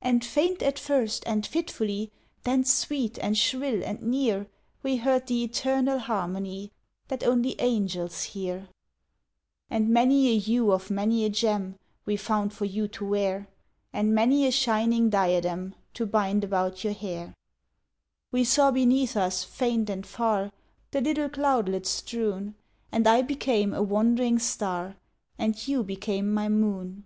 [0.00, 2.10] And faint at first and fitfully,
[2.44, 4.46] Then sweet and shrill and near,
[4.82, 6.72] We heard the eternal harmony
[7.08, 8.70] That only angels hear;
[9.68, 11.76] And many a hue of many a gem
[12.06, 13.48] We found for you to wear,
[13.92, 17.34] And many a shining diadem To bind about your hair;
[18.32, 20.52] We saw beneath us faint and far
[20.90, 22.54] The little cloudlets strewn,
[22.90, 24.96] And I became a wandering star,
[25.36, 27.04] And you became my moon.